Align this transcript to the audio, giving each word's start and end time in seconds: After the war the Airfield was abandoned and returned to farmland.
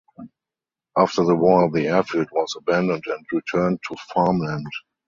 After 0.97 1.23
the 1.25 1.35
war 1.35 1.69
the 1.69 1.85
Airfield 1.85 2.29
was 2.31 2.55
abandoned 2.57 3.03
and 3.05 3.23
returned 3.31 3.81
to 3.87 3.95
farmland. 4.11 4.65